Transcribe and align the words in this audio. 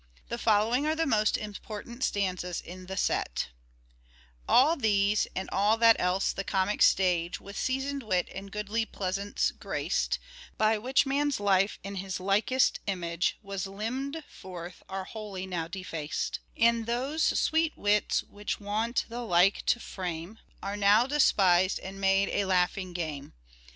The 0.29 0.39
following 0.39 0.87
are 0.87 0.95
the 0.95 1.05
most 1.05 1.37
important 1.37 2.03
stanzas 2.03 2.59
in 2.59 2.87
the 2.87 2.97
set:—" 2.97 3.49
All 4.49 4.75
these, 4.75 5.27
and 5.35 5.47
all 5.51 5.77
that 5.77 5.95
else 5.99 6.33
the 6.33 6.43
Comic 6.43 6.81
Stage, 6.81 7.39
With 7.39 7.55
seasoned 7.55 8.01
wit 8.01 8.27
and 8.33 8.51
goodly 8.51 8.83
pleasance 8.83 9.51
graced, 9.51 10.17
By 10.57 10.79
which 10.79 11.05
man's 11.05 11.39
life 11.39 11.77
in 11.83 11.97
his 11.97 12.19
likest 12.19 12.79
image 12.87 13.37
Was 13.43 13.67
limned 13.67 14.23
forth, 14.27 14.81
are 14.89 15.03
wholly 15.03 15.45
now 15.45 15.67
defaced; 15.67 16.39
And 16.57 16.87
those 16.87 17.21
sweet 17.39 17.77
wits 17.77 18.23
which 18.23 18.59
wont 18.59 19.05
the 19.07 19.21
like 19.23 19.63
to 19.67 19.79
frame 19.79 20.39
Are 20.63 20.75
now 20.77 21.05
despised 21.05 21.77
and 21.79 22.01
made 22.01 22.29
a 22.29 22.45
laughing 22.45 22.93
game. 22.93 23.33